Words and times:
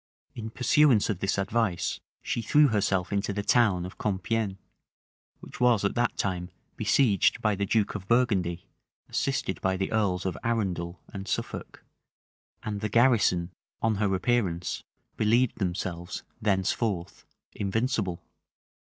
In 0.33 0.49
pursuance 0.49 1.11
of 1.11 1.19
this 1.19 1.37
advice, 1.37 1.99
she 2.23 2.41
threw 2.41 2.69
herself 2.69 3.13
into 3.13 3.31
the 3.31 3.43
town 3.43 3.85
of 3.85 3.99
Compiegne, 3.99 4.57
which 5.41 5.59
was 5.59 5.85
at 5.85 5.93
that 5.93 6.17
time 6.17 6.49
besieged 6.75 7.39
by 7.39 7.53
the 7.53 7.67
duke 7.67 7.93
of 7.93 8.07
Burgundy, 8.07 8.65
assisted 9.09 9.61
by 9.61 9.77
the 9.77 9.91
earls 9.91 10.25
of 10.25 10.35
Arundel 10.43 10.99
and 11.13 11.27
Suffolk; 11.27 11.85
and 12.63 12.81
the 12.81 12.89
garrison, 12.89 13.51
on 13.83 13.97
her 13.97 14.15
appearance, 14.15 14.81
believed 15.17 15.59
themselves 15.59 16.23
thenceforth 16.41 17.23
invincible. 17.53 18.23